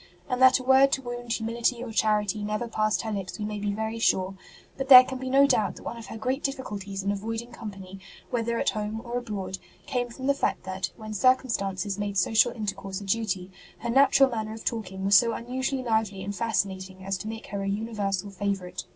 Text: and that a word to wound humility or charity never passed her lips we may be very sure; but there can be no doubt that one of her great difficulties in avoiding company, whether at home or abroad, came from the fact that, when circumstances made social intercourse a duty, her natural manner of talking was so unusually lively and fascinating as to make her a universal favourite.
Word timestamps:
and 0.27 0.41
that 0.41 0.57
a 0.57 0.63
word 0.63 0.91
to 0.91 0.99
wound 0.99 1.31
humility 1.31 1.83
or 1.83 1.91
charity 1.91 2.43
never 2.43 2.67
passed 2.67 3.03
her 3.03 3.11
lips 3.11 3.37
we 3.37 3.45
may 3.45 3.59
be 3.59 3.71
very 3.71 3.99
sure; 3.99 4.33
but 4.75 4.89
there 4.89 5.03
can 5.03 5.19
be 5.19 5.29
no 5.29 5.45
doubt 5.45 5.75
that 5.75 5.83
one 5.83 5.95
of 5.95 6.07
her 6.07 6.17
great 6.17 6.41
difficulties 6.43 7.03
in 7.03 7.11
avoiding 7.11 7.51
company, 7.51 7.99
whether 8.31 8.57
at 8.57 8.71
home 8.71 8.99
or 9.05 9.19
abroad, 9.19 9.59
came 9.85 10.09
from 10.09 10.25
the 10.25 10.33
fact 10.33 10.63
that, 10.63 10.89
when 10.97 11.13
circumstances 11.13 11.99
made 11.99 12.17
social 12.17 12.51
intercourse 12.51 12.99
a 12.99 13.03
duty, 13.03 13.51
her 13.77 13.91
natural 13.91 14.27
manner 14.31 14.53
of 14.53 14.65
talking 14.65 15.05
was 15.05 15.15
so 15.15 15.33
unusually 15.33 15.83
lively 15.83 16.23
and 16.23 16.35
fascinating 16.35 17.05
as 17.05 17.15
to 17.15 17.27
make 17.27 17.45
her 17.45 17.61
a 17.61 17.67
universal 17.69 18.31
favourite. 18.31 18.85